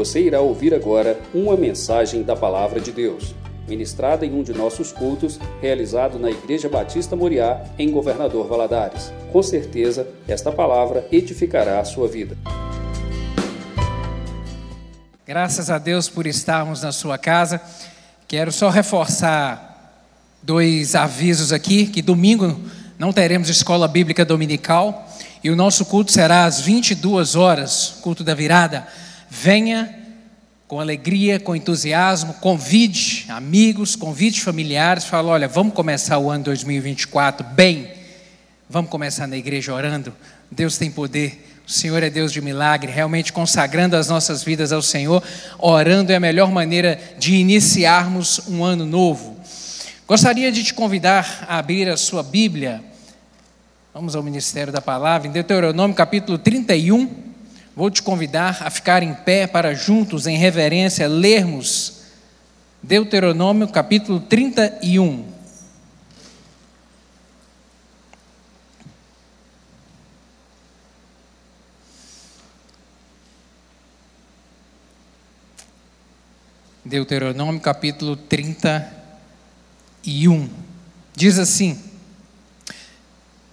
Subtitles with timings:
[0.00, 3.34] Você irá ouvir agora uma mensagem da Palavra de Deus,
[3.68, 9.12] ministrada em um de nossos cultos, realizado na Igreja Batista Moriá, em Governador Valadares.
[9.30, 12.34] Com certeza, esta palavra edificará a sua vida.
[15.26, 17.60] Graças a Deus por estarmos na sua casa.
[18.26, 20.00] Quero só reforçar
[20.42, 22.58] dois avisos aqui, que domingo
[22.98, 25.06] não teremos escola bíblica dominical
[25.44, 28.86] e o nosso culto será às 22 horas, culto da virada.
[29.30, 29.96] Venha
[30.66, 37.46] com alegria, com entusiasmo, convide amigos, convide familiares, fala, olha, vamos começar o ano 2024
[37.46, 37.90] bem.
[38.68, 40.12] Vamos começar na igreja orando.
[40.50, 41.46] Deus tem poder.
[41.66, 45.22] O Senhor é Deus de milagre, realmente consagrando as nossas vidas ao Senhor,
[45.58, 49.38] orando é a melhor maneira de iniciarmos um ano novo.
[50.08, 52.82] Gostaria de te convidar a abrir a sua Bíblia.
[53.94, 57.29] Vamos ao ministério da palavra, em Deuteronômio capítulo 31.
[57.74, 62.00] Vou te convidar a ficar em pé para juntos, em reverência, lermos
[62.82, 65.24] Deuteronômio capítulo 31.
[76.84, 79.00] Deuteronômio capítulo 31
[80.02, 80.48] e 1.
[81.14, 81.89] Diz assim: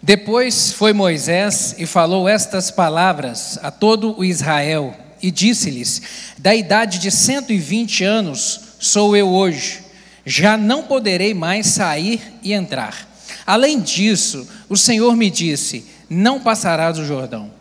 [0.08, 6.02] Depois foi Moisés e falou estas palavras a todo o Israel, e disse-lhes:
[6.38, 9.82] Da idade de 120 anos sou eu hoje,
[10.26, 13.06] já não poderei mais sair e entrar.
[13.46, 17.52] Além disso, o Senhor me disse: Não passarás o Jordão.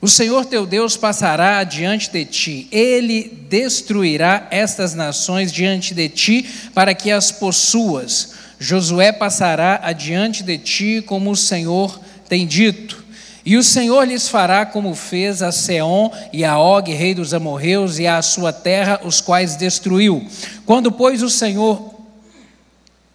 [0.00, 6.48] O Senhor teu Deus passará adiante de ti, ele destruirá estas nações diante de ti,
[6.72, 8.45] para que as possuas.
[8.58, 13.04] Josué passará adiante de ti, como o Senhor tem dito.
[13.44, 17.98] E o Senhor lhes fará como fez a Seom e a Og, rei dos amorreus,
[17.98, 20.26] e a sua terra, os quais destruiu.
[20.64, 21.94] Quando, pois, o Senhor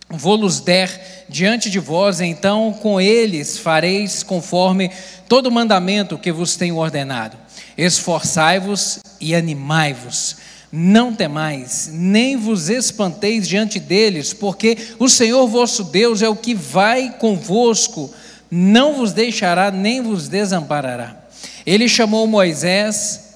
[0.09, 4.91] vou-los der diante de vós, então com eles fareis conforme
[5.28, 7.38] todo o mandamento que vos tenho ordenado.
[7.78, 10.38] Esforçai-vos e animai-vos
[10.72, 16.56] não temais, nem vos espanteis diante deles, porque o Senhor vosso Deus é o que
[16.56, 18.14] vai convosco,
[18.50, 21.18] não vos deixará nem vos desamparará.
[21.66, 23.31] Ele chamou Moisés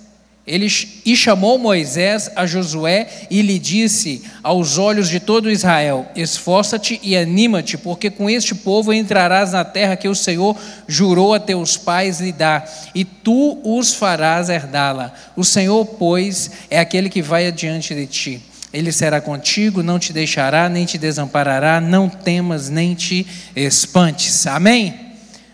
[0.47, 0.67] ele,
[1.03, 7.17] e chamou Moisés a Josué e lhe disse aos olhos de todo Israel: Esforça-te e
[7.17, 10.55] anima-te, porque com este povo entrarás na terra que o Senhor
[10.87, 15.11] jurou a teus pais lhe dar, e tu os farás herdá-la.
[15.35, 18.41] O Senhor, pois, é aquele que vai adiante de ti.
[18.71, 24.45] Ele será contigo, não te deixará, nem te desamparará, não temas, nem te espantes.
[24.45, 24.93] Amém?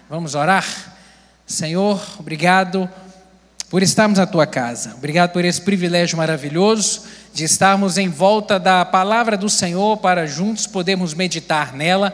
[0.10, 0.66] Vamos orar?
[1.46, 2.90] Senhor, obrigado
[3.72, 4.96] por estarmos na tua casa.
[4.98, 10.68] Obrigado por esse privilégio maravilhoso de estarmos em volta da palavra do Senhor para juntos
[10.68, 12.14] podermos meditar nela.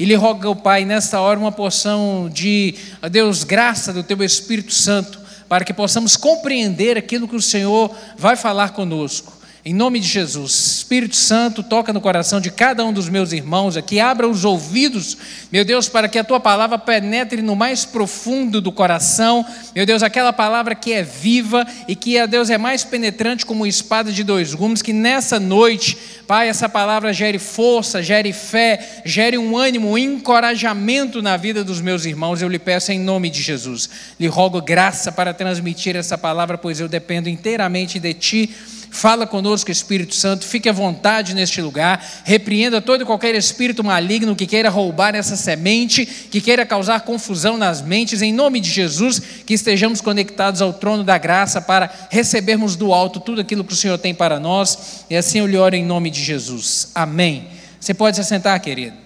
[0.00, 2.74] E lhe rogo, Pai, nesta hora uma porção de,
[3.08, 8.34] Deus, graça do teu Espírito Santo, para que possamos compreender aquilo que o Senhor vai
[8.34, 9.32] falar conosco.
[9.68, 13.76] Em nome de Jesus, Espírito Santo, toca no coração de cada um dos meus irmãos
[13.76, 15.18] aqui, abra os ouvidos,
[15.50, 19.44] meu Deus, para que a tua palavra penetre no mais profundo do coração,
[19.74, 23.66] meu Deus, aquela palavra que é viva e que, a Deus, é mais penetrante como
[23.66, 25.98] espada de dois gumes, que nessa noite,
[26.28, 31.80] Pai, essa palavra gere força, gere fé, gere um ânimo, um encorajamento na vida dos
[31.80, 33.90] meus irmãos, eu lhe peço em nome de Jesus.
[34.20, 38.54] Lhe rogo graça para transmitir essa palavra, pois eu dependo inteiramente de Ti
[38.96, 44.34] Fala conosco, Espírito Santo, fique à vontade neste lugar, repreenda todo e qualquer espírito maligno
[44.34, 49.20] que queira roubar essa semente, que queira causar confusão nas mentes, em nome de Jesus,
[49.44, 53.76] que estejamos conectados ao trono da graça para recebermos do alto tudo aquilo que o
[53.76, 56.90] Senhor tem para nós, e assim eu lhe oro em nome de Jesus.
[56.94, 57.48] Amém.
[57.78, 58.96] Você pode se assentar, querido.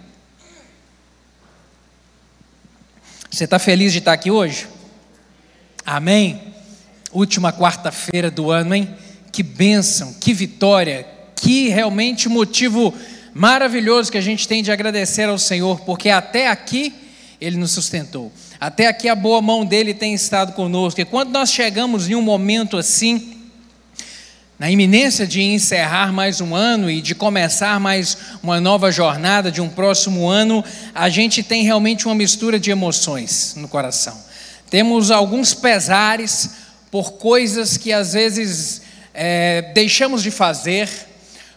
[3.28, 4.68] Você está feliz de estar aqui hoje?
[5.84, 6.40] Amém?
[7.12, 8.96] Última quarta-feira do ano, hein?
[9.32, 11.06] Que bênção, que vitória,
[11.36, 12.94] que realmente motivo
[13.32, 16.92] maravilhoso que a gente tem de agradecer ao Senhor, porque até aqui
[17.40, 21.50] Ele nos sustentou, até aqui a boa mão dele tem estado conosco, e quando nós
[21.50, 23.36] chegamos em um momento assim,
[24.58, 29.62] na iminência de encerrar mais um ano e de começar mais uma nova jornada de
[29.62, 30.62] um próximo ano,
[30.94, 34.14] a gente tem realmente uma mistura de emoções no coração.
[34.68, 36.50] Temos alguns pesares
[36.90, 38.82] por coisas que às vezes
[39.22, 40.88] é, deixamos de fazer,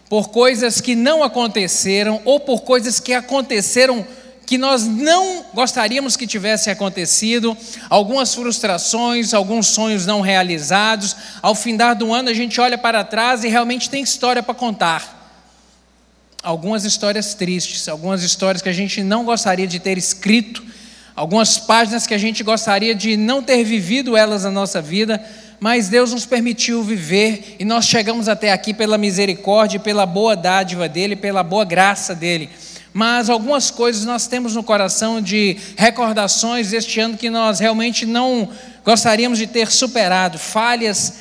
[0.06, 4.06] por coisas que não aconteceram ou por coisas que aconteceram
[4.44, 7.56] que nós não gostaríamos que tivesse acontecido,
[7.88, 11.16] algumas frustrações, alguns sonhos não realizados.
[11.40, 15.32] Ao findar do ano, a gente olha para trás e realmente tem história para contar.
[16.42, 20.62] Algumas histórias tristes, algumas histórias que a gente não gostaria de ter escrito,
[21.16, 25.24] algumas páginas que a gente gostaria de não ter vivido elas na nossa vida,
[25.64, 30.86] mas Deus nos permitiu viver e nós chegamos até aqui pela misericórdia, pela boa dádiva
[30.86, 32.50] dEle, pela boa graça dEle
[32.92, 38.50] mas algumas coisas nós temos no coração de recordações deste ano que nós realmente não
[38.84, 41.14] gostaríamos de ter superado, falhas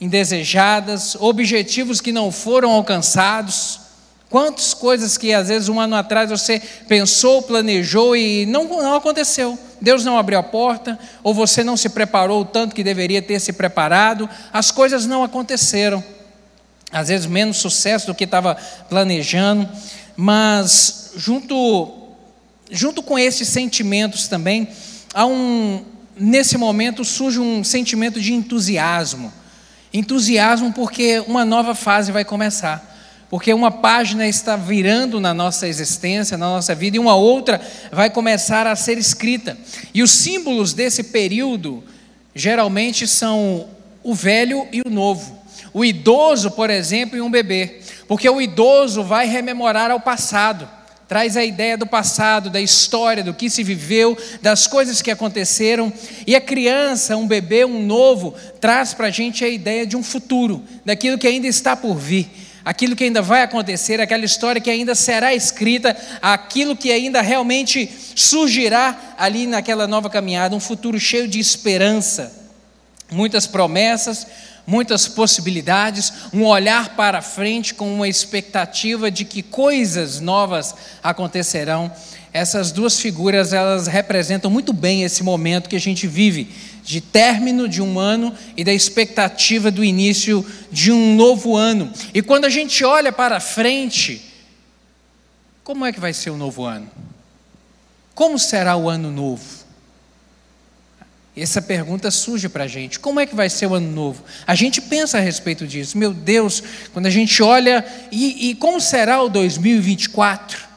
[0.00, 3.80] indesejadas, objetivos que não foram alcançados.
[4.30, 9.58] Quantas coisas que às vezes um ano atrás você pensou, planejou e não, não aconteceu.
[9.80, 13.40] Deus não abriu a porta, ou você não se preparou o tanto que deveria ter
[13.40, 16.02] se preparado, as coisas não aconteceram.
[16.92, 18.56] Às vezes menos sucesso do que estava
[18.88, 19.68] planejando,
[20.16, 21.92] mas junto,
[22.70, 24.68] junto com esses sentimentos também,
[25.12, 25.84] há um,
[26.16, 29.32] nesse momento surge um sentimento de entusiasmo.
[29.92, 32.89] Entusiasmo porque uma nova fase vai começar.
[33.30, 37.60] Porque uma página está virando na nossa existência, na nossa vida, e uma outra
[37.92, 39.56] vai começar a ser escrita.
[39.94, 41.84] E os símbolos desse período
[42.34, 43.68] geralmente são
[44.02, 45.38] o velho e o novo.
[45.72, 47.80] O idoso, por exemplo, e um bebê.
[48.08, 50.68] Porque o idoso vai rememorar ao passado
[51.10, 55.92] traz a ideia do passado, da história, do que se viveu, das coisas que aconteceram.
[56.24, 60.04] E a criança, um bebê, um novo, traz para a gente a ideia de um
[60.04, 62.30] futuro, daquilo que ainda está por vir,
[62.64, 67.90] aquilo que ainda vai acontecer, aquela história que ainda será escrita, aquilo que ainda realmente
[68.14, 72.32] surgirá ali naquela nova caminhada, um futuro cheio de esperança,
[73.10, 74.26] muitas promessas
[74.66, 81.90] muitas possibilidades, um olhar para frente com uma expectativa de que coisas novas acontecerão.
[82.32, 86.48] Essas duas figuras, elas representam muito bem esse momento que a gente vive,
[86.82, 91.92] de término de um ano e da expectativa do início de um novo ano.
[92.12, 94.22] E quando a gente olha para frente,
[95.62, 96.90] como é que vai ser o novo ano?
[98.14, 99.60] Como será o ano novo?
[101.36, 104.24] Essa pergunta surge para a gente: como é que vai ser o ano novo?
[104.46, 105.96] A gente pensa a respeito disso.
[105.96, 106.62] Meu Deus,
[106.92, 110.68] quando a gente olha, e, e como será o 2024?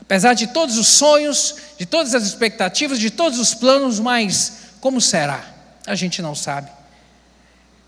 [0.00, 5.00] Apesar de todos os sonhos, de todas as expectativas, de todos os planos, mas como
[5.00, 5.44] será?
[5.86, 6.70] A gente não sabe.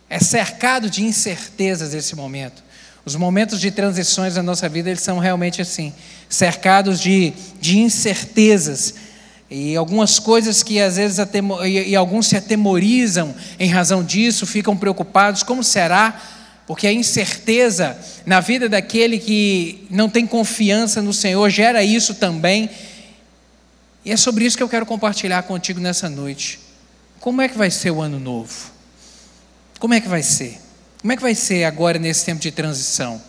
[0.08, 2.62] É cercado de incertezas esse momento.
[3.04, 5.92] Os momentos de transições na nossa vida, eles são realmente assim,
[6.28, 8.94] cercados de, de incertezas
[9.50, 11.19] e algumas coisas que às vezes
[11.66, 16.22] e alguns se atemorizam em razão disso, ficam preocupados, como será?
[16.69, 22.70] Porque a incerteza na vida daquele que não tem confiança no Senhor gera isso também.
[24.04, 26.60] E é sobre isso que eu quero compartilhar contigo nessa noite.
[27.20, 28.70] Como é que vai ser o ano novo?
[29.78, 30.58] Como é que vai ser?
[31.02, 33.20] Como é que vai ser agora nesse tempo de transição?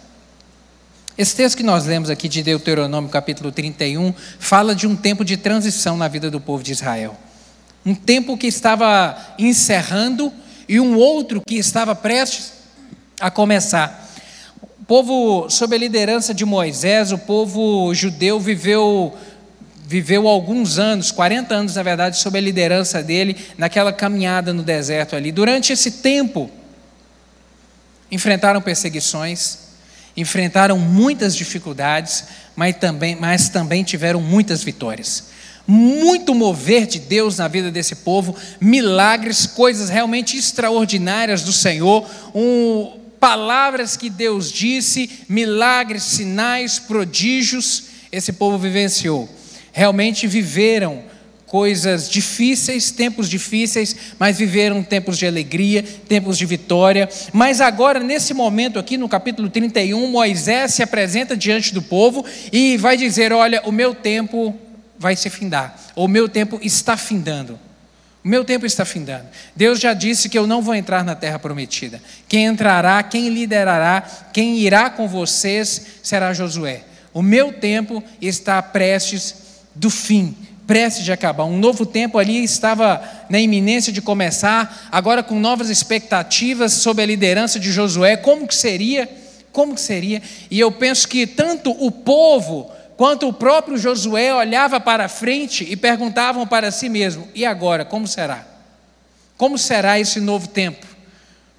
[1.17, 5.35] Esse texto que nós lemos aqui de Deuteronômio, capítulo 31, fala de um tempo de
[5.35, 7.17] transição na vida do povo de Israel.
[7.85, 10.31] Um tempo que estava encerrando
[10.69, 12.53] e um outro que estava prestes
[13.19, 14.09] a começar.
[14.61, 19.13] O povo, sob a liderança de Moisés, o povo judeu viveu
[19.91, 25.17] viveu alguns anos, 40 anos na verdade, sob a liderança dele, naquela caminhada no deserto
[25.17, 25.33] ali.
[25.33, 26.49] Durante esse tempo,
[28.09, 29.57] enfrentaram perseguições,
[30.15, 32.23] enfrentaram muitas dificuldades,
[32.55, 35.25] mas também, mas também tiveram muitas vitórias.
[35.67, 42.97] Muito mover de Deus na vida desse povo, milagres, coisas realmente extraordinárias do Senhor, um,
[43.19, 49.40] palavras que Deus disse, milagres, sinais, prodígios, esse povo vivenciou.
[49.71, 51.03] Realmente viveram
[51.51, 57.09] coisas difíceis, tempos difíceis, mas viveram tempos de alegria, tempos de vitória.
[57.33, 62.77] Mas agora, nesse momento aqui, no capítulo 31, Moisés se apresenta diante do povo e
[62.77, 64.57] vai dizer: Olha, o meu tempo
[64.97, 67.59] vai se findar, ou o meu tempo está findando.
[68.23, 69.25] O meu tempo está findando.
[69.53, 71.99] Deus já disse que eu não vou entrar na terra prometida.
[72.29, 74.01] Quem entrará, quem liderará,
[74.31, 76.83] quem irá com vocês será Josué.
[77.13, 79.40] O meu tempo está prestes
[79.75, 80.35] do fim
[80.71, 81.43] prestes de acabar.
[81.43, 87.05] Um novo tempo ali estava na iminência de começar, agora com novas expectativas sob a
[87.05, 88.15] liderança de Josué.
[88.15, 89.09] Como que seria?
[89.51, 90.21] Como que seria?
[90.49, 95.75] E eu penso que tanto o povo quanto o próprio Josué olhava para frente e
[95.75, 98.47] perguntavam para si mesmo: e agora, como será?
[99.35, 100.87] Como será esse novo tempo?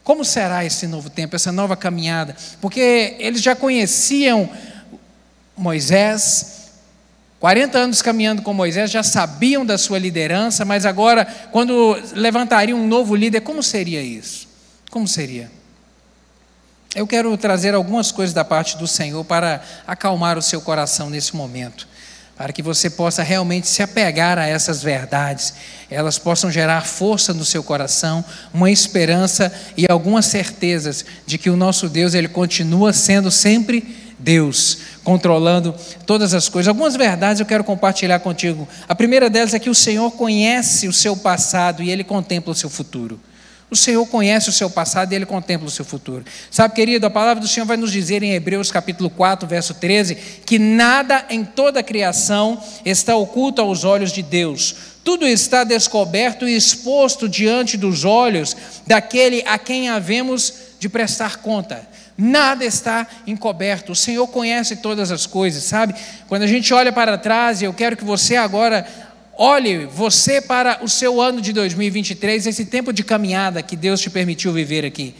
[0.02, 2.34] Como será esse novo tempo, essa nova caminhada?
[2.62, 4.48] Porque eles já conheciam
[5.54, 6.61] Moisés,
[7.42, 12.86] 40 anos caminhando com Moisés, já sabiam da sua liderança, mas agora, quando levantariam um
[12.86, 14.46] novo líder, como seria isso?
[14.92, 15.50] Como seria?
[16.94, 21.34] Eu quero trazer algumas coisas da parte do Senhor para acalmar o seu coração nesse
[21.34, 21.88] momento,
[22.36, 25.52] para que você possa realmente se apegar a essas verdades,
[25.90, 31.56] elas possam gerar força no seu coração, uma esperança e algumas certezas de que o
[31.56, 35.74] nosso Deus ele continua sendo sempre Deus, controlando
[36.06, 36.68] todas as coisas.
[36.68, 38.68] Algumas verdades eu quero compartilhar contigo.
[38.88, 42.56] A primeira delas é que o Senhor conhece o seu passado e ele contempla o
[42.56, 43.18] seu futuro.
[43.72, 46.26] O Senhor conhece o seu passado e ele contempla o seu futuro.
[46.50, 50.14] Sabe, querido, a palavra do Senhor vai nos dizer em Hebreus capítulo 4, verso 13,
[50.44, 54.76] que nada em toda a criação está oculto aos olhos de Deus.
[55.02, 58.54] Tudo está descoberto e exposto diante dos olhos
[58.86, 61.91] daquele a quem havemos de prestar conta.
[62.24, 63.90] Nada está encoberto.
[63.90, 65.92] O Senhor conhece todas as coisas, sabe?
[66.28, 68.86] Quando a gente olha para trás, e eu quero que você agora
[69.36, 74.08] olhe você para o seu ano de 2023, esse tempo de caminhada que Deus te
[74.08, 75.16] permitiu viver aqui.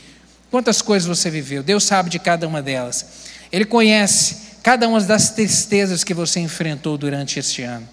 [0.49, 1.61] Quantas coisas você viveu?
[1.61, 3.05] Deus sabe de cada uma delas.
[3.51, 7.89] Ele conhece cada uma das tristezas que você enfrentou durante este ano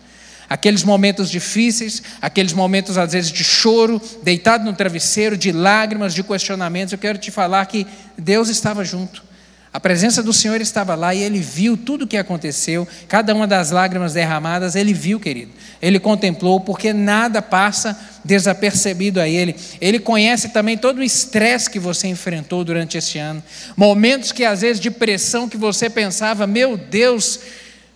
[0.49, 6.23] aqueles momentos difíceis, aqueles momentos às vezes de choro, deitado no travesseiro, de lágrimas, de
[6.23, 7.85] questionamentos, eu quero te falar que
[8.17, 9.29] Deus estava junto.
[9.71, 13.45] A presença do Senhor estava lá e ele viu tudo o que aconteceu, cada uma
[13.45, 15.51] das lágrimas derramadas, ele viu, querido.
[15.79, 19.55] Ele contemplou, porque nada passa desapercebido a ele.
[19.79, 23.43] Ele conhece também todo o estresse que você enfrentou durante este ano.
[23.77, 27.39] Momentos que às vezes de pressão que você pensava, meu Deus,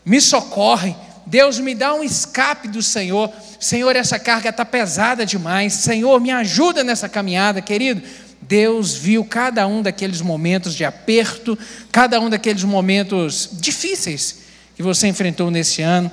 [0.06, 0.96] me socorre,
[1.26, 3.32] Deus me dá um escape do Senhor.
[3.60, 5.74] Senhor, essa carga está pesada demais.
[5.74, 8.02] Senhor, me ajuda nessa caminhada, querido.
[8.42, 11.58] Deus viu cada um daqueles momentos de aperto,
[11.92, 14.40] cada um daqueles momentos difíceis
[14.76, 16.12] que você enfrentou nesse ano.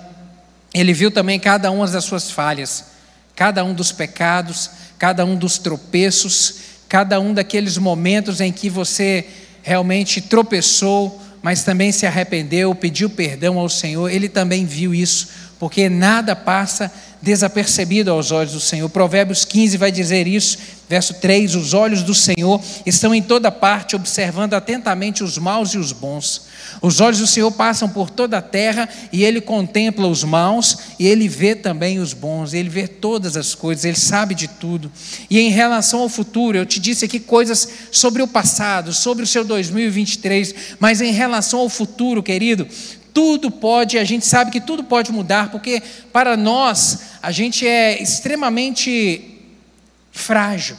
[0.73, 2.85] Ele viu também cada uma das suas falhas,
[3.35, 6.55] cada um dos pecados, cada um dos tropeços,
[6.89, 9.27] cada um daqueles momentos em que você
[9.63, 15.29] realmente tropeçou, mas também se arrependeu, pediu perdão ao Senhor, ele também viu isso,
[15.61, 16.91] porque nada passa
[17.21, 18.89] desapercebido aos olhos do Senhor.
[18.89, 20.57] Provérbios 15 vai dizer isso,
[20.89, 25.79] verso 3: Os olhos do Senhor estão em toda parte, observando atentamente os maus e
[25.79, 26.49] os bons.
[26.81, 31.07] Os olhos do Senhor passam por toda a terra e ele contempla os maus e
[31.07, 34.91] ele vê também os bons, ele vê todas as coisas, ele sabe de tudo.
[35.29, 39.27] E em relação ao futuro, eu te disse aqui coisas sobre o passado, sobre o
[39.27, 42.67] seu 2023, mas em relação ao futuro, querido,
[43.13, 48.01] tudo pode, a gente sabe que tudo pode mudar, porque para nós a gente é
[48.03, 49.41] extremamente
[50.11, 50.77] frágil.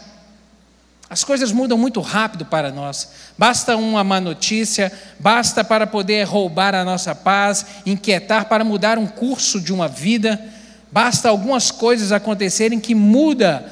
[1.09, 3.09] As coisas mudam muito rápido para nós.
[3.38, 9.05] Basta uma má notícia, basta para poder roubar a nossa paz, inquietar para mudar um
[9.05, 10.41] curso de uma vida,
[10.89, 13.69] basta algumas coisas acontecerem que muda,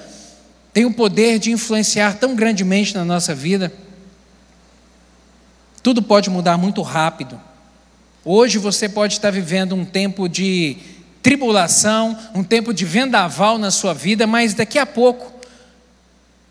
[0.74, 3.72] tem o poder de influenciar tão grandemente na nossa vida.
[5.82, 7.40] Tudo pode mudar muito rápido.
[8.26, 10.76] Hoje você pode estar vivendo um tempo de
[11.24, 15.34] tribulação, um tempo de vendaval na sua vida, mas daqui a pouco,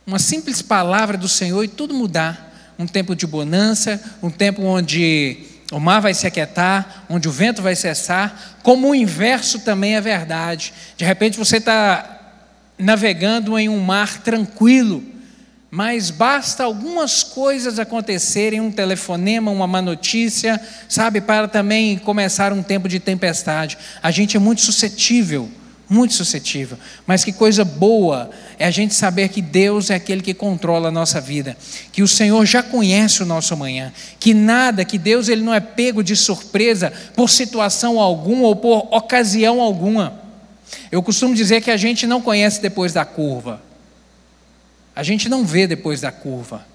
[0.07, 2.47] uma simples palavra do Senhor e tudo mudar.
[2.79, 5.39] Um tempo de bonança, um tempo onde
[5.71, 10.01] o mar vai se aquietar, onde o vento vai cessar, como o inverso também é
[10.01, 10.73] verdade.
[10.97, 12.19] De repente você está
[12.79, 15.03] navegando em um mar tranquilo,
[15.71, 22.63] mas basta algumas coisas acontecerem, um telefonema, uma má notícia, sabe, para também começar um
[22.63, 23.77] tempo de tempestade.
[24.03, 25.51] A gente é muito suscetível,
[25.87, 26.79] muito suscetível.
[27.07, 30.93] Mas que coisa boa é a gente saber que Deus é aquele que controla a
[30.93, 31.55] nossa vida,
[31.93, 35.61] que o Senhor já conhece o nosso amanhã, que nada, que Deus ele não é
[35.61, 40.19] pego de surpresa por situação alguma ou por ocasião alguma.
[40.91, 43.68] Eu costumo dizer que a gente não conhece depois da curva.
[44.99, 46.67] A gente não vê depois da curva,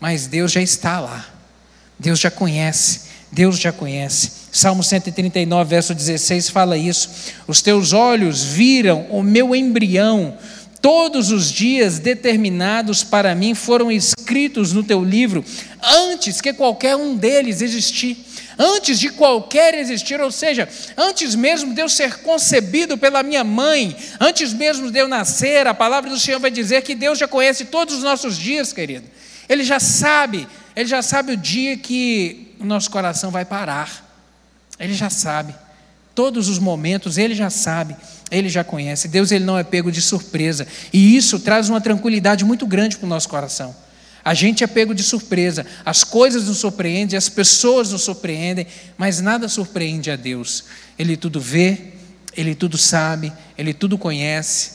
[0.00, 1.24] mas Deus já está lá.
[1.96, 4.32] Deus já conhece, Deus já conhece.
[4.50, 7.08] Salmo 139, verso 16 fala isso.
[7.46, 10.36] Os teus olhos viram o meu embrião,
[10.80, 15.44] todos os dias determinados para mim foram escritos no teu livro,
[15.82, 18.24] antes que qualquer um deles existir
[18.58, 23.96] antes de qualquer existir, ou seja, antes mesmo de eu ser concebido pela minha mãe,
[24.18, 27.66] antes mesmo de eu nascer, a palavra do Senhor vai dizer que Deus já conhece
[27.66, 29.06] todos os nossos dias, querido.
[29.48, 34.06] Ele já sabe, ele já sabe o dia que o nosso coração vai parar.
[34.78, 35.54] Ele já sabe.
[36.14, 37.96] Todos os momentos, ele já sabe,
[38.30, 39.08] ele já conhece.
[39.08, 40.66] Deus ele não é pego de surpresa.
[40.92, 43.74] E isso traz uma tranquilidade muito grande para o nosso coração.
[44.24, 48.66] A gente é pego de surpresa, as coisas nos surpreendem, as pessoas nos surpreendem,
[48.96, 50.64] mas nada surpreende a Deus.
[50.98, 51.94] Ele tudo vê,
[52.36, 54.72] ele tudo sabe, ele tudo conhece,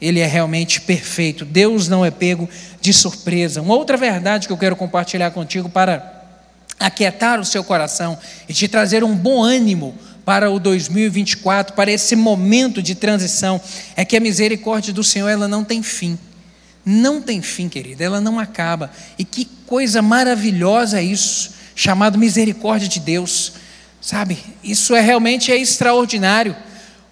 [0.00, 1.44] ele é realmente perfeito.
[1.44, 2.48] Deus não é pego
[2.80, 3.62] de surpresa.
[3.62, 6.22] Uma outra verdade que eu quero compartilhar contigo para
[6.78, 12.16] aquietar o seu coração e te trazer um bom ânimo para o 2024, para esse
[12.16, 13.60] momento de transição,
[13.94, 16.18] é que a misericórdia do Senhor ela não tem fim.
[16.84, 18.90] Não tem fim, querida, ela não acaba.
[19.18, 23.52] E que coisa maravilhosa é isso, chamado misericórdia de Deus.
[24.00, 24.38] Sabe?
[24.62, 26.54] Isso é realmente é extraordinário.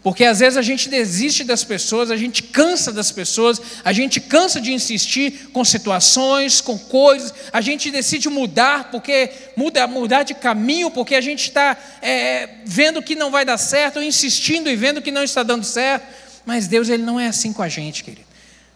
[0.03, 4.21] Porque às vezes a gente desiste das pessoas, a gente cansa das pessoas, a gente
[4.21, 10.35] cansa de insistir com situações, com coisas, a gente decide mudar, porque muda, mudar de
[10.35, 15.01] caminho, porque a gente está é, vendo que não vai dar certo, insistindo e vendo
[15.01, 16.05] que não está dando certo.
[16.45, 18.27] Mas Deus ele não é assim com a gente, querido.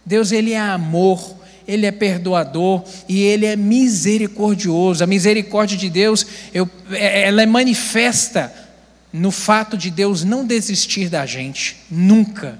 [0.04, 5.02] Deus ele é amor, ele é perdoador e ele é misericordioso.
[5.02, 8.65] A misericórdia de Deus, eu, é, ela é manifesta
[9.16, 12.58] no fato de Deus não desistir da gente, nunca,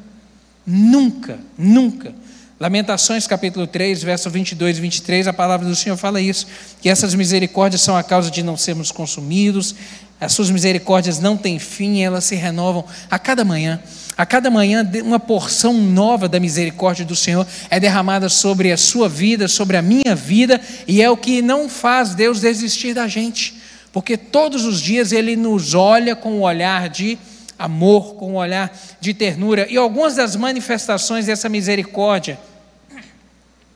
[0.67, 2.15] nunca, nunca.
[2.59, 6.47] Lamentações capítulo 3, verso 22 e 23, a palavra do Senhor fala isso,
[6.81, 9.75] que essas misericórdias são a causa de não sermos consumidos,
[10.19, 13.79] as suas misericórdias não têm fim, elas se renovam a cada manhã.
[14.17, 19.11] A cada manhã, uma porção nova da misericórdia do Senhor é derramada sobre a sua
[19.11, 20.59] vida, sobre a minha vida,
[20.89, 23.56] e é o que não faz Deus desistir da gente
[23.97, 27.19] porque todos os dias ele nos olha com um olhar de
[27.59, 29.67] amor, com um olhar de ternura.
[29.71, 32.39] E algumas das manifestações dessa misericórdia,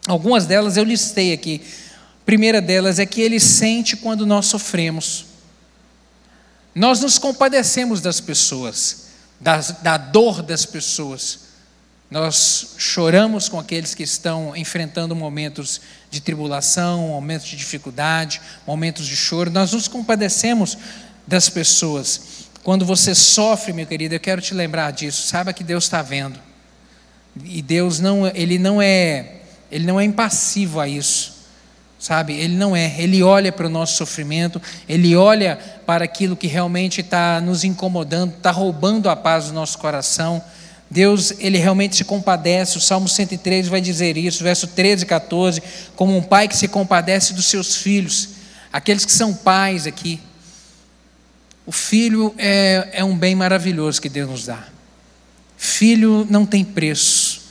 [0.06, 1.62] algumas delas eu listei aqui.
[2.20, 5.24] A primeira delas é que ele sente quando nós sofremos.
[6.74, 9.06] Nós nos compadecemos das pessoas,
[9.40, 11.48] da, da dor das pessoas.
[12.10, 19.16] Nós choramos com aqueles que estão enfrentando momentos de tribulação, momentos de dificuldade, momentos de
[19.16, 19.50] choro.
[19.50, 20.76] Nós nos compadecemos
[21.26, 22.48] das pessoas.
[22.62, 25.26] Quando você sofre, meu querido, eu quero te lembrar disso.
[25.26, 26.38] Saiba que Deus está vendo.
[27.44, 29.36] E Deus não, ele não é,
[29.70, 31.38] ele não é impassivo a isso.
[31.98, 32.34] Sabe?
[32.34, 32.94] Ele não é.
[32.98, 38.34] Ele olha para o nosso sofrimento, ele olha para aquilo que realmente está nos incomodando,
[38.36, 40.42] está roubando a paz do nosso coração.
[40.90, 42.76] Deus, ele realmente se compadece.
[42.76, 45.62] O Salmo 103 vai dizer isso, verso 13 e 14,
[45.94, 48.30] como um pai que se compadece dos seus filhos,
[48.72, 50.20] aqueles que são pais aqui.
[51.64, 54.64] O filho é, é um bem maravilhoso que Deus nos dá.
[55.56, 57.42] Filho não tem preço.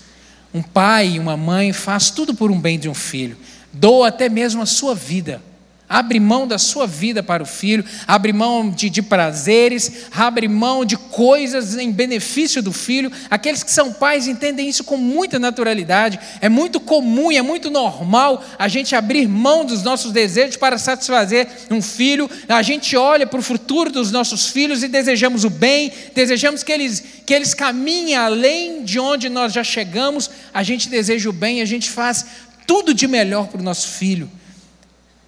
[0.54, 3.38] Um pai e uma mãe faz tudo por um bem de um filho,
[3.71, 5.41] doa até mesmo a sua vida
[5.89, 10.86] Abre mão da sua vida para o filho, abre mão de, de, prazeres, abre mão
[10.86, 13.12] de coisas em benefício do filho.
[13.28, 16.19] Aqueles que são pais entendem isso com muita naturalidade.
[16.41, 20.78] É muito comum e é muito normal a gente abrir mão dos nossos desejos para
[20.78, 22.30] satisfazer um filho.
[22.47, 26.71] A gente olha para o futuro dos nossos filhos e desejamos o bem, desejamos que
[26.71, 30.30] eles, que eles caminhem além de onde nós já chegamos.
[30.54, 32.28] A gente deseja o bem, a gente faz
[32.67, 34.30] tudo de melhor para o nosso filho.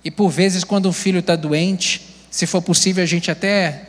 [0.04, 3.82] E por vezes, quando um filho está doente, se for possível, a gente até,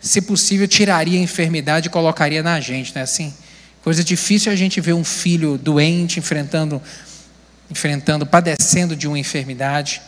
[0.00, 3.32] se possível, tiraria a enfermidade e colocaria na gente, não é assim?
[3.82, 6.82] Coisa difícil é a gente ver um filho doente, enfrentando,
[7.70, 10.02] enfrentando, padecendo de uma enfermidade.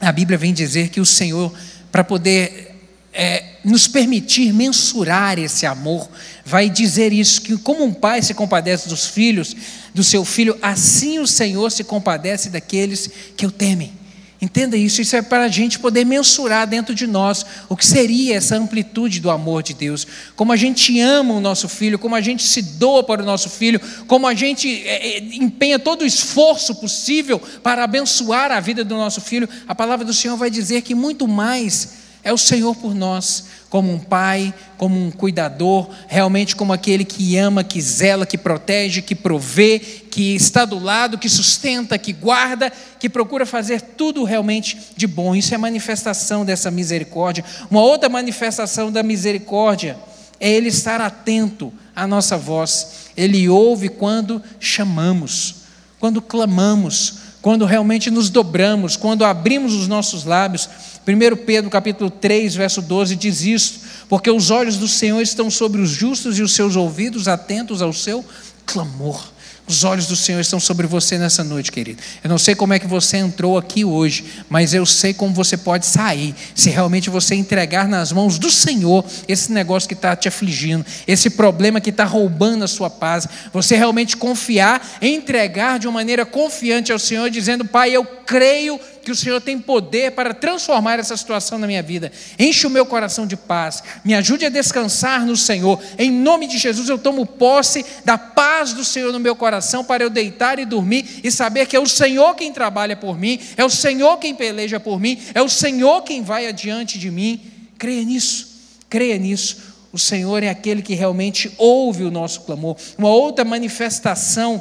[0.00, 1.52] A Bíblia vem dizer que o Senhor,
[1.92, 2.74] para poder
[3.12, 6.08] é, nos permitir mensurar esse amor,
[6.44, 9.54] vai dizer isso: que como um pai se compadece dos filhos,
[9.92, 14.05] do seu filho, assim o Senhor se compadece daqueles que o temem.
[14.40, 18.36] Entenda isso, isso é para a gente poder mensurar dentro de nós o que seria
[18.36, 20.06] essa amplitude do amor de Deus.
[20.36, 23.48] Como a gente ama o nosso filho, como a gente se doa para o nosso
[23.48, 28.84] filho, como a gente é, é, empenha todo o esforço possível para abençoar a vida
[28.84, 29.48] do nosso filho.
[29.66, 33.92] A palavra do Senhor vai dizer que muito mais é o Senhor por nós, como
[33.92, 39.14] um pai, como um cuidador, realmente como aquele que ama, que zela, que protege, que
[39.14, 45.06] provê, que está do lado, que sustenta, que guarda, que procura fazer tudo realmente de
[45.06, 45.36] bom.
[45.36, 47.44] Isso é manifestação dessa misericórdia.
[47.70, 49.96] Uma outra manifestação da misericórdia
[50.40, 53.06] é ele estar atento à nossa voz.
[53.16, 55.58] Ele ouve quando chamamos,
[56.00, 60.68] quando clamamos, quando realmente nos dobramos, quando abrimos os nossos lábios
[61.06, 65.80] 1 Pedro capítulo 3, verso 12 diz isso, porque os olhos do Senhor estão sobre
[65.80, 68.24] os justos e os seus ouvidos atentos ao seu
[68.64, 69.35] clamor.
[69.68, 72.00] Os olhos do Senhor estão sobre você nessa noite, querido.
[72.22, 75.56] Eu não sei como é que você entrou aqui hoje, mas eu sei como você
[75.56, 80.28] pode sair, se realmente você entregar nas mãos do Senhor esse negócio que está te
[80.28, 83.26] afligindo, esse problema que está roubando a sua paz.
[83.52, 89.12] Você realmente confiar, entregar de uma maneira confiante ao Senhor, dizendo: Pai, eu creio que
[89.12, 92.10] o Senhor tem poder para transformar essa situação na minha vida.
[92.36, 95.80] Enche o meu coração de paz, me ajude a descansar no Senhor.
[95.96, 100.02] Em nome de Jesus, eu tomo posse da paz do Senhor no meu coração para
[100.02, 103.64] eu deitar e dormir e saber que é o Senhor quem trabalha por mim, é
[103.64, 107.40] o Senhor quem peleja por mim, é o Senhor quem vai adiante de mim.
[107.78, 108.58] Creia nisso,
[108.90, 109.76] creia nisso.
[109.92, 112.76] O Senhor é aquele que realmente ouve o nosso clamor.
[112.98, 114.60] Uma outra manifestação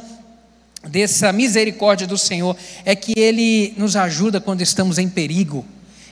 [0.90, 5.66] dessa misericórdia do Senhor é que Ele nos ajuda quando estamos em perigo,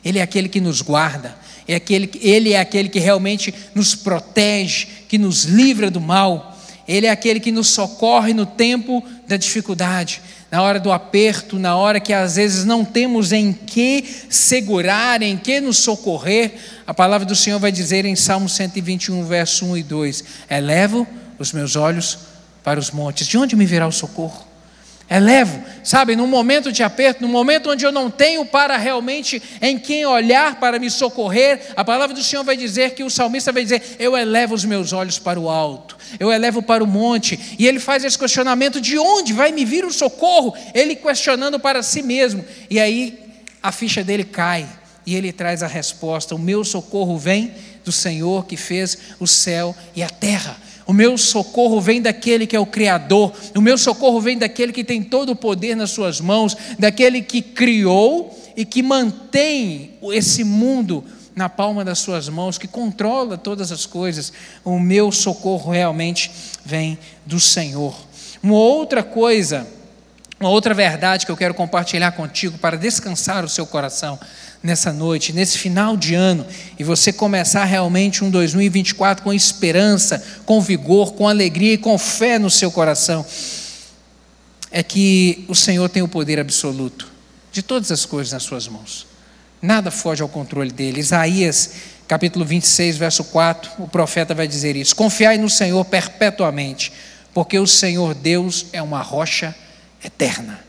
[0.04, 1.36] Ele é aquele que nos guarda,
[1.68, 6.58] é aquele, Ele é aquele que realmente nos protege, que nos livra do mal,
[6.88, 11.76] Ele é aquele que nos socorre no tempo da dificuldade, na hora do aperto, na
[11.76, 16.54] hora que às vezes não temos em que segurar, em que nos socorrer.
[16.86, 21.08] A palavra do Senhor vai dizer em Salmo 121, verso 1 e 2: Elevo
[21.40, 22.20] os meus olhos
[22.64, 24.53] para os montes, de onde me virá o socorro?
[25.14, 29.78] Elevo, sabe, num momento de aperto, num momento onde eu não tenho para realmente em
[29.78, 33.62] quem olhar para me socorrer, a palavra do Senhor vai dizer que o salmista vai
[33.62, 37.68] dizer: Eu elevo os meus olhos para o alto, eu elevo para o monte, e
[37.68, 40.56] ele faz esse questionamento: de onde vai me vir o socorro?
[40.74, 43.20] Ele questionando para si mesmo, e aí
[43.62, 44.68] a ficha dele cai,
[45.06, 47.54] e ele traz a resposta: O meu socorro vem
[47.86, 50.58] do Senhor que fez o céu e a terra.
[50.86, 54.84] O meu socorro vem daquele que é o Criador, o meu socorro vem daquele que
[54.84, 61.04] tem todo o poder nas suas mãos, daquele que criou e que mantém esse mundo
[61.36, 64.32] na palma das suas mãos, que controla todas as coisas.
[64.64, 66.32] O meu socorro realmente
[66.64, 67.96] vem do Senhor.
[68.42, 69.66] Uma outra coisa,
[70.40, 74.20] uma outra verdade que eu quero compartilhar contigo para descansar o seu coração
[74.64, 76.48] nessa noite, nesse final de ano,
[76.80, 82.40] e você começar realmente um 2024 com esperança, com vigor, com alegria e com fé
[82.40, 83.26] no seu coração,
[84.72, 87.12] é que o Senhor tem o poder absoluto
[87.52, 89.06] de todas as coisas nas suas mãos.
[89.62, 91.00] Nada foge ao controle dele.
[91.00, 91.72] Isaías,
[92.08, 96.92] capítulo 26, verso 4, o profeta vai dizer isso: Confiai no Senhor perpetuamente,
[97.34, 99.54] porque o Senhor Deus é uma rocha
[100.04, 100.60] eterna.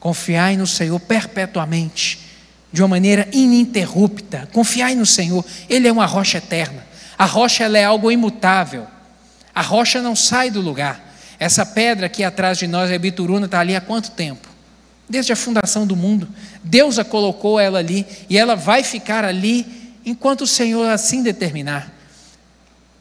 [0.00, 2.31] Confiai no Senhor perpetuamente
[2.72, 4.48] de uma maneira ininterrupta.
[4.52, 6.86] Confiai no Senhor, Ele é uma rocha eterna.
[7.18, 8.86] A rocha é algo imutável.
[9.54, 11.12] A rocha não sai do lugar.
[11.38, 14.48] Essa pedra aqui atrás de nós, a Bituruna, está ali há quanto tempo?
[15.08, 16.28] Desde a fundação do mundo.
[16.62, 19.66] Deus a colocou ela ali e ela vai ficar ali
[20.04, 21.92] enquanto o Senhor assim determinar.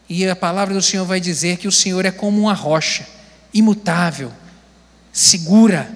[0.09, 3.07] E a palavra do Senhor vai dizer que o Senhor é como uma rocha,
[3.53, 4.31] imutável,
[5.11, 5.89] segura,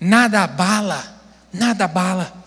[0.00, 1.20] nada abala,
[1.52, 2.37] nada abala.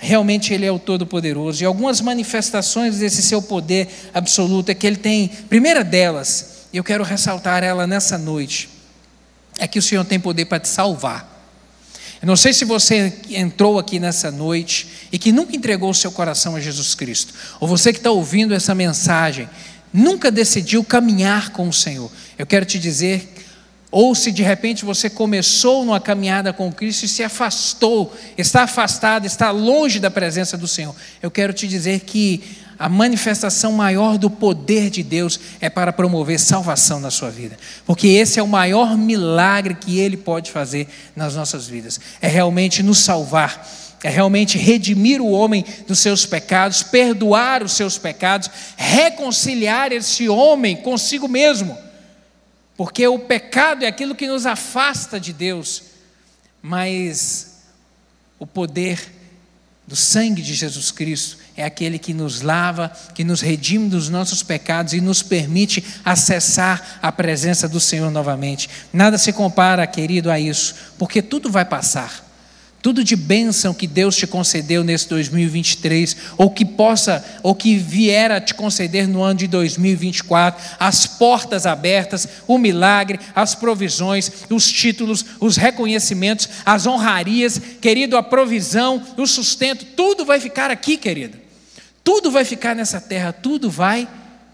[0.00, 1.62] Realmente Ele é o Todo-Poderoso.
[1.62, 6.84] E algumas manifestações desse seu poder absoluto é que Ele tem, primeira delas, e eu
[6.84, 8.68] quero ressaltar ela nessa noite,
[9.58, 11.34] é que o Senhor tem poder para te salvar.
[12.20, 16.10] Eu não sei se você entrou aqui nessa noite e que nunca entregou o seu
[16.10, 19.48] coração a Jesus Cristo, ou você que está ouvindo essa mensagem,
[19.92, 22.10] nunca decidiu caminhar com o Senhor.
[22.38, 23.32] Eu quero te dizer
[23.90, 29.26] ou se de repente você começou numa caminhada com Cristo e se afastou, está afastado,
[29.26, 30.94] está longe da presença do Senhor.
[31.22, 32.42] Eu quero te dizer que
[32.78, 38.08] a manifestação maior do poder de Deus é para promover salvação na sua vida, porque
[38.08, 41.98] esse é o maior milagre que Ele pode fazer nas nossas vidas.
[42.20, 43.66] É realmente nos salvar,
[44.02, 50.76] é realmente redimir o homem dos seus pecados, perdoar os seus pecados, reconciliar esse homem
[50.76, 51.85] consigo mesmo
[52.76, 55.82] porque o pecado é aquilo que nos afasta de Deus,
[56.60, 57.62] mas
[58.38, 59.14] o poder
[59.86, 64.42] do sangue de Jesus Cristo é aquele que nos lava, que nos redime dos nossos
[64.42, 68.68] pecados e nos permite acessar a presença do Senhor novamente.
[68.92, 72.25] Nada se compara, querido, a isso, porque tudo vai passar
[72.86, 78.30] tudo de bênção que Deus te concedeu nesse 2023, ou que possa, ou que vier
[78.30, 84.70] a te conceder no ano de 2024, as portas abertas, o milagre, as provisões, os
[84.70, 91.36] títulos, os reconhecimentos, as honrarias, querido, a provisão, o sustento, tudo vai ficar aqui, querido.
[92.04, 94.06] Tudo vai ficar nessa terra, tudo vai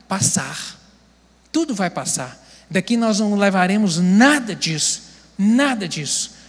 [0.08, 0.80] passar.
[1.52, 2.42] Tudo vai passar.
[2.70, 5.02] Daqui nós não levaremos nada disso,
[5.36, 6.40] nada disso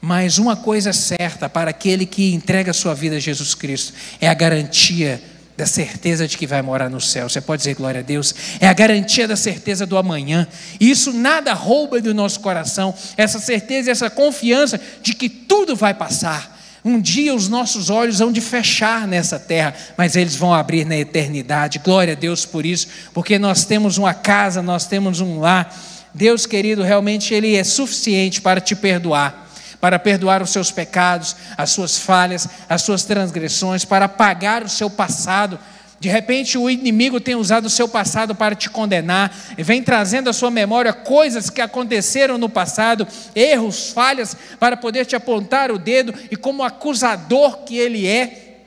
[0.00, 4.28] mas uma coisa é certa para aquele que entrega sua vida a Jesus Cristo é
[4.28, 5.20] a garantia
[5.56, 7.28] da certeza de que vai morar no céu.
[7.28, 8.32] Você pode dizer glória a Deus?
[8.60, 10.46] É a garantia da certeza do amanhã.
[10.78, 15.92] E isso nada rouba do nosso coração, essa certeza essa confiança de que tudo vai
[15.92, 16.56] passar.
[16.84, 20.96] Um dia os nossos olhos vão de fechar nessa terra, mas eles vão abrir na
[20.96, 21.80] eternidade.
[21.80, 25.76] Glória a Deus por isso, porque nós temos uma casa, nós temos um lar.
[26.14, 29.47] Deus querido, realmente Ele é suficiente para te perdoar
[29.80, 34.90] para perdoar os seus pecados, as suas falhas, as suas transgressões, para apagar o seu
[34.90, 35.58] passado.
[36.00, 40.30] De repente, o inimigo tem usado o seu passado para te condenar, e vem trazendo
[40.30, 45.78] à sua memória coisas que aconteceram no passado, erros, falhas, para poder te apontar o
[45.78, 48.60] dedo e, como acusador que ele é,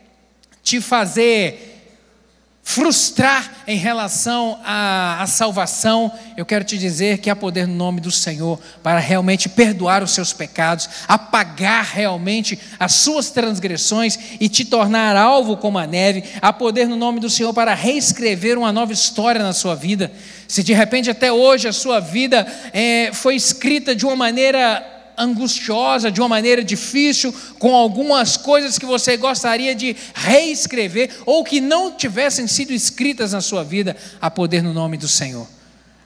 [0.61, 1.70] te fazer
[2.63, 7.99] frustrar em relação à, à, salvação, eu quero te dizer que há poder no nome
[7.99, 14.63] do Senhor para realmente perdoar os seus pecados, apagar realmente as suas transgressões e te
[14.63, 16.23] tornar alvo como a neve.
[16.41, 20.11] Há poder no nome do Senhor para reescrever uma nova história na sua vida.
[20.47, 24.90] Se de repente até hoje a sua vida é, foi escrita de uma maneira
[25.21, 31.61] angustiosa, de uma maneira difícil, com algumas coisas que você gostaria de reescrever ou que
[31.61, 35.47] não tivessem sido escritas na sua vida, há poder no nome do Senhor.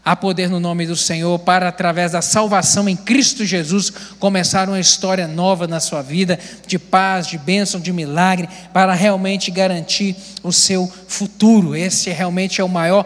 [0.06, 4.80] Há poder no nome do Senhor para, através da salvação em Cristo Jesus, começar uma
[4.80, 10.54] história nova na sua vida, de paz, de bênção, de milagre, para realmente garantir o
[10.54, 11.75] seu futuro.
[11.75, 13.04] Esse realmente é o maior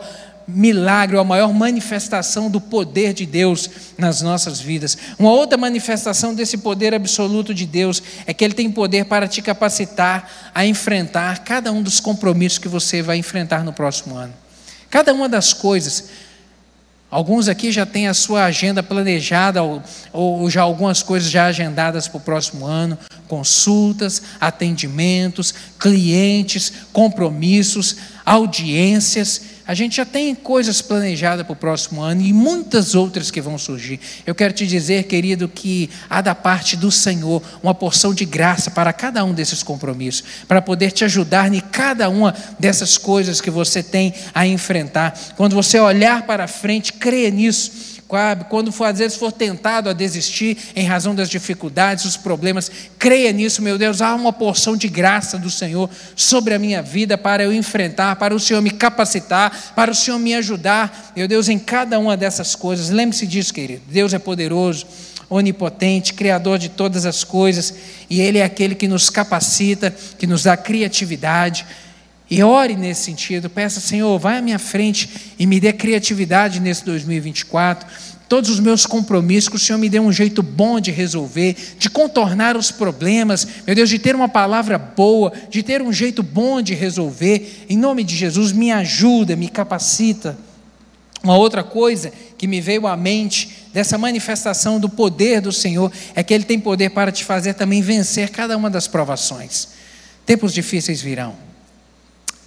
[0.49, 4.97] milagre, a maior manifestação do poder de Deus nas nossas vidas.
[5.17, 9.41] Uma outra manifestação desse poder absoluto de Deus é que Ele tem poder para te
[9.41, 14.33] capacitar a enfrentar cada um dos compromissos que você vai enfrentar no próximo ano.
[14.89, 16.09] Cada uma das coisas.
[17.11, 19.81] Alguns aqui já têm a sua agenda planejada, ou,
[20.13, 29.41] ou já algumas coisas já agendadas para o próximo ano, consultas, atendimentos, clientes, compromissos, audiências.
[29.69, 33.55] A gente já tem coisas planejadas para o próximo ano e muitas outras que vão
[33.55, 33.99] surgir.
[34.25, 38.71] Eu quero te dizer, querido, que há da parte do Senhor uma porção de graça
[38.71, 43.51] para cada um desses compromissos, para poder te ajudar em cada uma dessas coisas que
[43.51, 45.15] você tem a enfrentar.
[45.37, 47.98] Quando você olhar para frente, creia nisso
[48.49, 53.31] quando for, às vezes for tentado a desistir em razão das dificuldades, dos problemas, creia
[53.31, 57.43] nisso, meu Deus, há uma porção de graça do Senhor sobre a minha vida para
[57.43, 61.59] eu enfrentar, para o Senhor me capacitar, para o Senhor me ajudar, meu Deus, em
[61.59, 62.89] cada uma dessas coisas.
[62.89, 63.83] Lembre-se disso, querido.
[63.87, 64.87] Deus é poderoso,
[65.29, 67.75] onipotente, criador de todas as coisas,
[68.09, 71.63] e Ele é aquele que nos capacita, que nos dá criatividade
[72.29, 76.85] e ore nesse sentido, peça, Senhor, vai à minha frente e me dê criatividade nesse
[76.85, 77.87] 2024.
[78.27, 81.89] Todos os meus compromissos, que o Senhor me dê um jeito bom de resolver, de
[81.89, 86.61] contornar os problemas, meu Deus, de ter uma palavra boa, de ter um jeito bom
[86.61, 87.65] de resolver.
[87.67, 90.37] Em nome de Jesus, me ajuda, me capacita.
[91.23, 96.21] Uma outra coisa que me veio à mente dessa manifestação do poder do Senhor é
[96.21, 99.69] que Ele tem poder para te fazer também vencer cada uma das provações.
[100.27, 101.48] Tempos difíceis virão.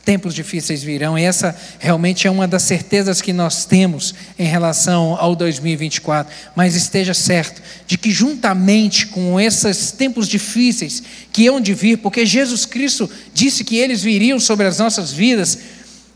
[0.05, 5.17] Tempos difíceis virão, e essa realmente é uma das certezas que nós temos em relação
[5.17, 6.33] ao 2024.
[6.57, 12.27] Mas esteja certo de que, juntamente com esses tempos difíceis que hão de vir, porque
[12.27, 15.57] Jesus Cristo disse que eles viriam sobre as nossas vidas,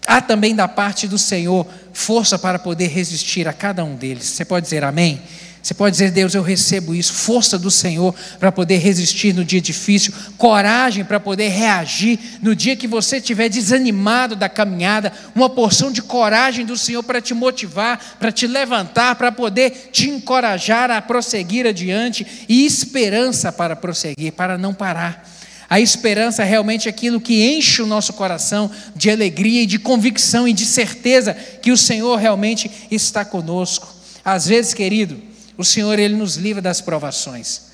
[0.04, 4.24] há também da parte do Senhor força para poder resistir a cada um deles.
[4.24, 5.20] Você pode dizer amém?
[5.66, 9.60] Você pode dizer, Deus, eu recebo isso, força do Senhor para poder resistir no dia
[9.60, 15.90] difícil, coragem para poder reagir no dia que você estiver desanimado da caminhada, uma porção
[15.90, 21.02] de coragem do Senhor para te motivar, para te levantar, para poder te encorajar a
[21.02, 25.28] prosseguir adiante e esperança para prosseguir, para não parar.
[25.68, 30.46] A esperança é realmente aquilo que enche o nosso coração de alegria e de convicção
[30.46, 33.92] e de certeza que o Senhor realmente está conosco.
[34.24, 37.66] Às vezes, querido, o Senhor ele nos livra das provações.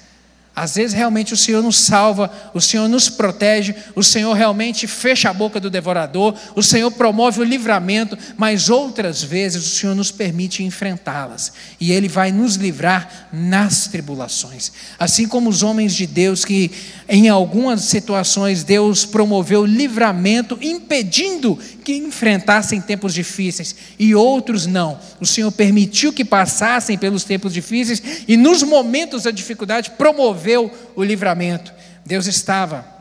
[0.54, 5.30] Às vezes realmente o Senhor nos salva, o Senhor nos protege, o Senhor realmente fecha
[5.30, 10.10] a boca do devorador, o Senhor promove o livramento, mas outras vezes o Senhor nos
[10.10, 14.72] permite enfrentá-las e Ele vai nos livrar nas tribulações.
[14.98, 16.70] Assim como os homens de Deus que
[17.08, 24.98] em algumas situações Deus promoveu livramento, impedindo que enfrentassem tempos difíceis, e outros não.
[25.20, 31.02] O Senhor permitiu que passassem pelos tempos difíceis e nos momentos da dificuldade promoveu o
[31.02, 31.72] livramento.
[32.04, 32.92] Deus estava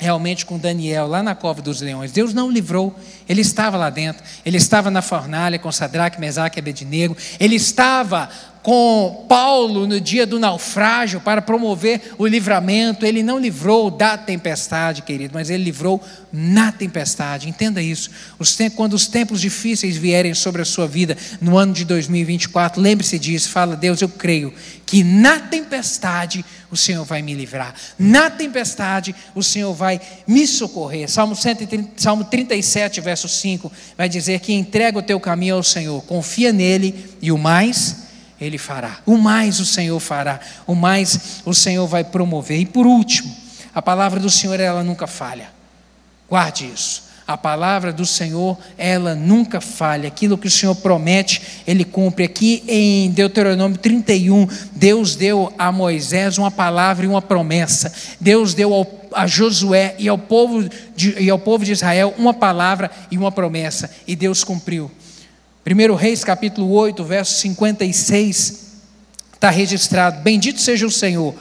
[0.00, 2.10] realmente com Daniel lá na cova dos leões.
[2.10, 6.60] Deus não livrou, ele estava lá dentro, ele estava na fornalha com Sadraque, Mesaque e
[6.60, 8.30] Abednego, ele estava
[8.62, 13.06] com Paulo no dia do naufrágio para promover o livramento.
[13.06, 17.48] Ele não livrou da tempestade, querido, mas ele livrou na tempestade.
[17.48, 18.10] Entenda isso.
[18.38, 22.80] Os tempos, quando os tempos difíceis vierem sobre a sua vida no ano de 2024,
[22.80, 23.50] lembre-se disso.
[23.50, 24.52] Fala, Deus, eu creio
[24.84, 27.74] que na tempestade o Senhor vai me livrar.
[27.98, 31.10] Na tempestade o Senhor vai me socorrer.
[31.10, 36.02] Salmo, 130, Salmo 37, verso 5, vai dizer que entrega o teu caminho ao Senhor,
[36.02, 38.09] confia nele e o mais
[38.40, 38.98] ele fará.
[39.04, 42.58] O mais o Senhor fará, o mais o Senhor vai promover.
[42.58, 43.34] E por último,
[43.74, 45.48] a palavra do Senhor ela nunca falha.
[46.28, 47.10] Guarde isso.
[47.26, 50.08] A palavra do Senhor, ela nunca falha.
[50.08, 52.24] Aquilo que o Senhor promete, ele cumpre.
[52.24, 57.92] Aqui em Deuteronômio 31, Deus deu a Moisés uma palavra e uma promessa.
[58.20, 62.34] Deus deu ao, a Josué e ao, povo de, e ao povo de Israel uma
[62.34, 63.88] palavra e uma promessa.
[64.08, 64.90] E Deus cumpriu.
[65.66, 68.70] 1 Reis capítulo 8, verso 56,
[69.34, 71.34] está registrado: Bendito seja o Senhor,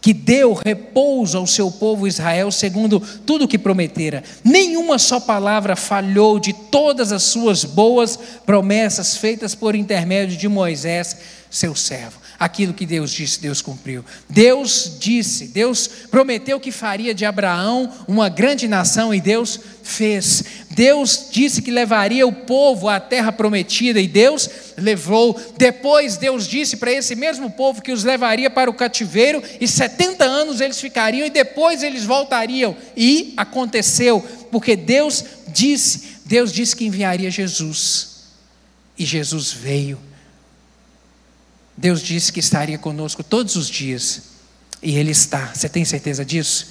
[0.00, 4.22] que deu repouso ao seu povo Israel, segundo tudo o que prometera.
[4.44, 11.16] Nenhuma só palavra falhou de todas as suas boas promessas feitas por intermédio de Moisés,
[11.50, 12.23] seu servo.
[12.38, 14.04] Aquilo que Deus disse, Deus cumpriu.
[14.28, 20.44] Deus disse, Deus prometeu que faria de Abraão uma grande nação e Deus fez.
[20.70, 25.40] Deus disse que levaria o povo à terra prometida e Deus levou.
[25.56, 30.24] Depois Deus disse para esse mesmo povo que os levaria para o cativeiro e 70
[30.24, 32.76] anos eles ficariam e depois eles voltariam.
[32.96, 34.20] E aconteceu,
[34.50, 38.14] porque Deus disse, Deus disse que enviaria Jesus.
[38.98, 39.98] E Jesus veio.
[41.76, 44.22] Deus disse que estaria conosco todos os dias.
[44.82, 45.50] E Ele está.
[45.54, 46.68] Você tem certeza disso?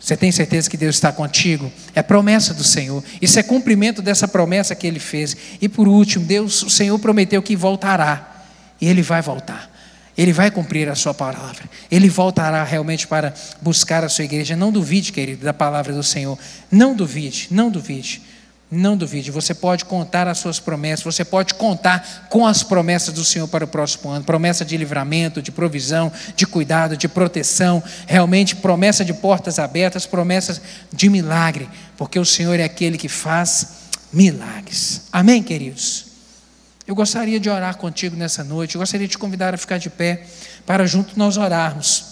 [0.00, 1.72] Você tem certeza que Deus está contigo?
[1.94, 3.02] É promessa do Senhor.
[3.20, 5.36] Isso é cumprimento dessa promessa que Ele fez.
[5.60, 8.44] E por último, Deus, o Senhor prometeu que voltará.
[8.80, 9.70] E Ele vai voltar.
[10.16, 11.68] Ele vai cumprir a sua palavra.
[11.90, 14.56] Ele voltará realmente para buscar a sua igreja.
[14.56, 16.38] Não duvide, querido, da palavra do Senhor.
[16.70, 18.22] Não duvide, não duvide.
[18.70, 23.24] Não duvide, você pode contar as suas promessas, você pode contar com as promessas do
[23.24, 28.56] Senhor para o próximo ano promessa de livramento, de provisão, de cuidado, de proteção, realmente
[28.56, 30.60] promessa de portas abertas, promessas
[30.92, 33.68] de milagre, porque o Senhor é aquele que faz
[34.12, 35.08] milagres.
[35.10, 36.04] Amém, queridos?
[36.86, 39.88] Eu gostaria de orar contigo nessa noite, eu gostaria de te convidar a ficar de
[39.88, 40.26] pé
[40.66, 42.04] para junto nós orarmos.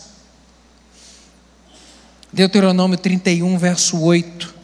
[2.32, 4.55] Deuteronômio 31, verso 8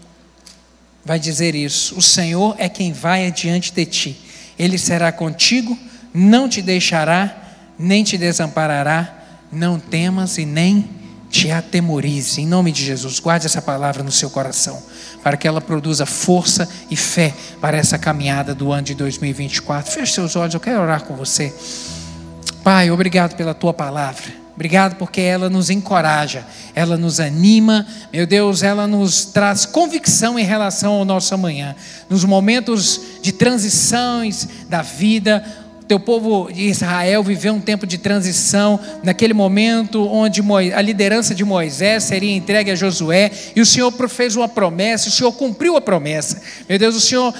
[1.04, 4.20] vai dizer isso: O Senhor é quem vai adiante de ti,
[4.58, 5.76] Ele será contigo,
[6.12, 7.34] não te deixará,
[7.78, 10.88] nem te desamparará, não temas e nem
[11.30, 12.40] te atemorize.
[12.40, 14.82] Em nome de Jesus, guarde essa palavra no seu coração,
[15.22, 19.90] para que ela produza força e fé para essa caminhada do ano de 2024.
[19.90, 21.52] Feche seus olhos, eu quero orar com você.
[22.62, 24.41] Pai, obrigado pela tua palavra.
[24.62, 30.44] Obrigado porque ela nos encoraja, ela nos anima, meu Deus, ela nos traz convicção em
[30.44, 31.74] relação ao nosso amanhã.
[32.08, 35.44] Nos momentos de transições da vida,
[35.86, 40.40] teu povo de Israel viveu um tempo de transição, naquele momento onde
[40.74, 45.12] a liderança de Moisés seria entregue a Josué, e o Senhor fez uma promessa, o
[45.12, 46.40] Senhor cumpriu a promessa.
[46.68, 47.34] Meu Deus, o Senhor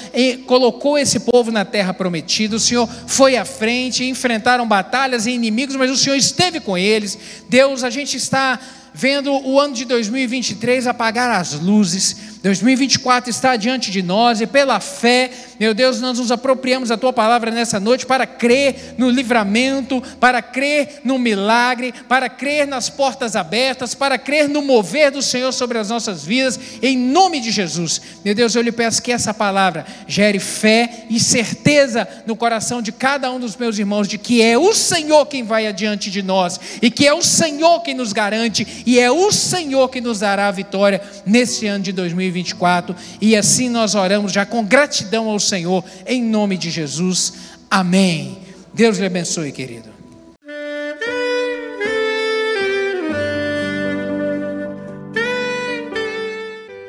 [0.46, 5.76] colocou esse povo na terra prometida, o Senhor foi à frente, enfrentaram batalhas e inimigos,
[5.76, 7.18] mas o Senhor esteve com eles.
[7.48, 8.58] Deus, a gente está
[8.94, 14.80] vendo o ano de 2023 apagar as luzes, 2024 está diante de nós e pela
[14.80, 20.02] fé, meu Deus, nós nos apropriamos da tua palavra nessa noite para crer no livramento,
[20.18, 25.52] para crer no milagre, para crer nas portas abertas, para crer no mover do Senhor
[25.52, 28.00] sobre as nossas vidas, em nome de Jesus.
[28.24, 32.90] Meu Deus, eu lhe peço que essa palavra gere fé e certeza no coração de
[32.90, 36.58] cada um dos meus irmãos de que é o Senhor quem vai adiante de nós
[36.82, 40.48] e que é o Senhor quem nos garante e é o Senhor que nos dará
[40.48, 42.31] a vitória nesse ano de 2024.
[42.32, 42.96] 2024.
[43.20, 47.34] E assim nós oramos já com gratidão ao Senhor, em nome de Jesus.
[47.70, 48.38] Amém.
[48.74, 49.92] Deus lhe abençoe, querido.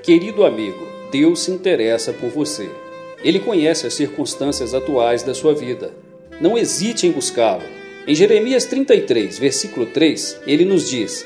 [0.02, 2.70] Querido amigo, Deus se interessa por você.
[3.24, 5.94] Ele conhece as circunstâncias atuais da sua vida.
[6.42, 7.64] Não hesite em buscá-lo.
[8.06, 11.26] Em Jeremias 33, versículo 3, ele nos diz: